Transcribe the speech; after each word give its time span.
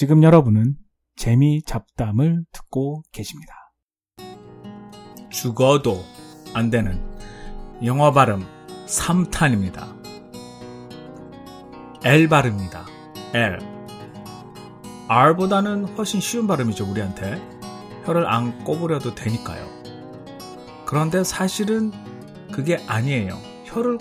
지금 0.00 0.22
여러분은 0.22 0.76
재미 1.14 1.62
잡담을 1.62 2.46
듣고 2.52 3.02
계십니다. 3.12 3.52
죽어도 5.28 6.02
안 6.54 6.70
되는 6.70 6.98
영어 7.84 8.10
발음 8.10 8.42
3탄입니다. 8.86 9.94
L 12.02 12.28
발음입니다. 12.30 12.86
L. 13.34 13.58
R보다는 15.06 15.84
훨씬 15.84 16.18
쉬운 16.18 16.46
발음이죠, 16.46 16.90
우리한테. 16.90 17.38
혀를 18.06 18.26
안 18.26 18.64
꼬부려도 18.64 19.14
되니까요. 19.14 19.66
그런데 20.86 21.22
사실은 21.22 21.92
그게 22.50 22.82
아니에요. 22.86 23.36
혀를 23.66 23.98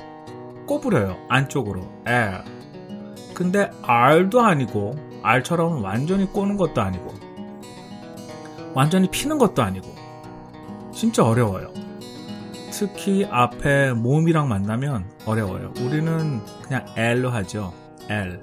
꼬부려요, 0.65 1.17
안쪽으로. 1.27 1.81
L. 2.05 2.45
근데 3.33 3.69
R도 3.81 4.39
아니고, 4.39 5.08
R처럼 5.23 5.83
완전히 5.83 6.25
꼬는 6.25 6.57
것도 6.57 6.81
아니고, 6.81 7.13
완전히 8.73 9.09
피는 9.09 9.37
것도 9.37 9.61
아니고, 9.61 9.87
진짜 10.93 11.23
어려워요. 11.23 11.71
특히 12.71 13.25
앞에 13.25 13.93
몸이랑 13.93 14.47
만나면 14.47 15.05
어려워요. 15.25 15.73
우리는 15.77 16.41
그냥 16.61 16.85
L로 16.95 17.29
하죠. 17.29 17.73
L. 18.09 18.39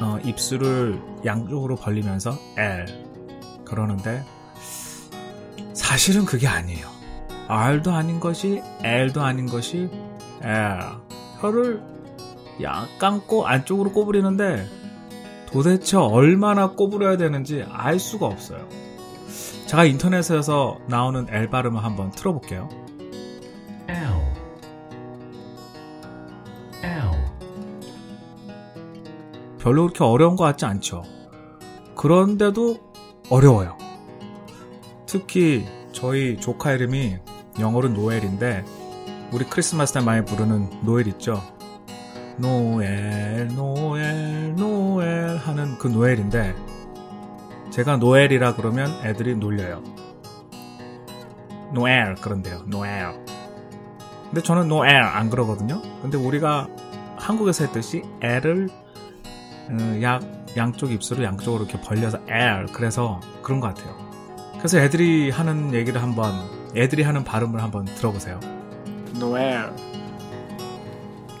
어, 0.00 0.18
입술을 0.24 1.00
양쪽으로 1.24 1.76
벌리면서 1.76 2.38
L. 2.56 2.86
그러는데, 3.64 4.24
사실은 5.72 6.24
그게 6.24 6.46
아니에요. 6.46 6.86
R도 7.48 7.92
아닌 7.92 8.18
것이 8.18 8.62
L도 8.82 9.22
아닌 9.22 9.46
것이 9.46 9.88
L. 10.42 10.80
혀를 11.40 11.82
약간 12.62 13.20
꼬, 13.20 13.46
안쪽으로 13.46 13.92
꼬부리는데 13.92 14.66
도대체 15.46 15.96
얼마나 15.96 16.70
꼬부려야 16.70 17.16
되는지 17.16 17.64
알 17.70 17.98
수가 17.98 18.26
없어요. 18.26 18.66
제가 19.66 19.84
인터넷에서 19.84 20.78
나오는 20.86 21.26
L 21.28 21.50
발음을 21.50 21.82
한번 21.82 22.10
틀어볼게요. 22.10 22.68
L 23.88 23.96
L 26.82 27.10
별로 29.58 29.82
그렇게 29.82 30.04
어려운 30.04 30.36
것 30.36 30.44
같지 30.44 30.64
않죠. 30.64 31.02
그런데도 31.96 32.78
어려워요. 33.30 33.76
특히 35.06 35.66
저희 35.92 36.36
조카 36.36 36.72
이름이 36.72 37.16
영어로 37.58 37.88
노엘인데 37.88 38.64
우리 39.32 39.44
크리스마스 39.44 39.94
때 39.94 40.00
많이 40.00 40.24
부르는 40.24 40.84
노엘 40.84 41.08
있죠. 41.08 41.42
노엘, 42.38 43.48
노엘, 43.54 44.54
노엘 44.56 45.36
하는 45.38 45.78
그 45.78 45.88
노엘인데 45.88 46.54
제가 47.70 47.96
노엘이라 47.96 48.54
그러면 48.54 48.90
애들이 49.04 49.34
놀려요. 49.34 49.82
노엘 51.72 52.16
그런데요. 52.16 52.62
노엘. 52.66 53.24
근데 54.24 54.42
저는 54.42 54.68
노엘 54.68 54.94
안 54.94 55.30
그러거든요. 55.30 55.80
근데 56.02 56.18
우리가 56.18 56.68
한국에서 57.16 57.64
했듯이 57.64 58.02
L을 58.22 58.68
어, 59.70 60.02
약 60.02 60.22
양쪽 60.56 60.92
입술을 60.92 61.24
양쪽으로 61.24 61.64
이렇게 61.64 61.80
벌려서 61.80 62.18
L 62.28 62.66
그래서 62.72 63.20
그런 63.42 63.60
것 63.60 63.74
같아요. 63.74 63.96
그래서 64.58 64.78
애들이 64.78 65.30
하는 65.30 65.72
얘기를 65.74 66.02
한번 66.02 66.32
애들이 66.74 67.02
하는 67.02 67.24
발음을 67.24 67.62
한번 67.62 67.84
들어보세요. 67.84 68.40
노엘 69.18 69.70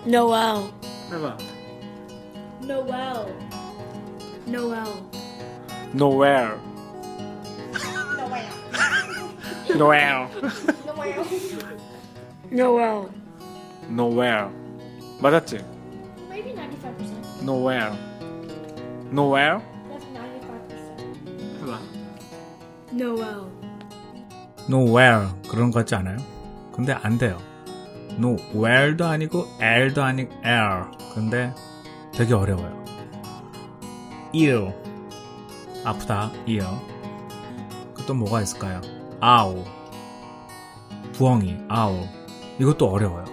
Noel. 0.06 0.70
해봐. 1.12 1.36
Noel. 2.62 3.34
Noel. 4.48 4.84
노엘 5.92 6.58
노엘 9.78 10.28
Noel. 12.52 13.08
노엘 13.88 14.50
맞았지? 15.20 15.58
Maybe 16.28 16.54
95%. 16.54 17.44
노엘 17.44 17.92
노엘 19.10 19.60
That's 19.88 20.06
95%. 20.12 21.62
해봐. 21.62 21.78
Noel. 22.92 23.46
노웰 24.68 25.28
그런 25.48 25.70
거 25.70 25.78
같지 25.80 25.94
않아요? 25.94 26.16
근데 26.72 26.92
안 26.92 27.16
돼요. 27.18 27.38
노웰도 28.16 29.04
아니고 29.04 29.46
L도 29.60 30.02
아니고 30.02 30.32
L 30.42 30.84
근데 31.14 31.54
되게 32.12 32.34
어려워요. 32.34 32.84
ear 34.32 34.72
아프다 35.84 36.32
ear 36.46 36.66
또 38.06 38.14
뭐가 38.14 38.42
있을까요? 38.42 38.80
아우 39.20 39.64
부엉이 41.12 41.58
아우 41.68 42.00
이것도 42.58 42.86
어려워요. 42.88 43.24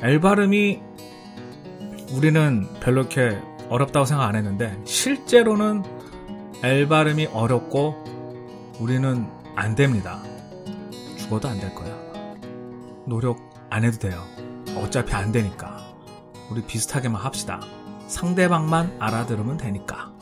L 0.00 0.20
발음이 0.20 0.80
우리는 2.14 2.66
별로 2.80 3.02
이렇게 3.02 3.38
어렵다고 3.68 4.06
생각 4.06 4.26
안 4.26 4.36
했는데 4.36 4.78
실제로는 4.84 5.82
L 6.62 6.88
발음이 6.88 7.26
어렵고 7.26 8.04
우리는 8.80 9.26
안 9.54 9.74
됩니다. 9.74 10.22
죽어도 11.18 11.48
안 11.48 11.60
될 11.60 11.74
거야. 11.74 11.96
노력 13.06 13.47
안 13.70 13.84
해도 13.84 13.98
돼요. 13.98 14.24
어차피 14.76 15.12
안 15.14 15.32
되니까. 15.32 15.78
우리 16.50 16.62
비슷하게만 16.62 17.20
합시다. 17.20 17.60
상대방만 18.06 18.96
알아들으면 18.98 19.58
되니까. 19.58 20.12